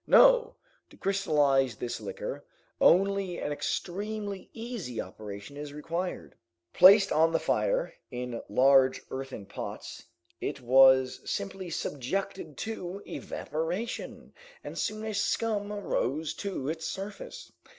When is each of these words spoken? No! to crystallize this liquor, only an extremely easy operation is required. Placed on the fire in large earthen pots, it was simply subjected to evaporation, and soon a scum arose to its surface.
No! 0.07 0.55
to 0.89 0.97
crystallize 0.97 1.75
this 1.75 2.01
liquor, 2.01 2.43
only 2.79 3.37
an 3.37 3.51
extremely 3.51 4.49
easy 4.51 4.99
operation 4.99 5.57
is 5.57 5.73
required. 5.73 6.33
Placed 6.73 7.11
on 7.11 7.31
the 7.31 7.39
fire 7.39 7.93
in 8.09 8.41
large 8.49 9.03
earthen 9.11 9.45
pots, 9.45 10.05
it 10.39 10.59
was 10.59 11.19
simply 11.29 11.69
subjected 11.69 12.57
to 12.57 13.03
evaporation, 13.05 14.33
and 14.63 14.75
soon 14.75 15.05
a 15.05 15.13
scum 15.13 15.71
arose 15.71 16.33
to 16.33 16.67
its 16.67 16.87
surface. 16.87 17.51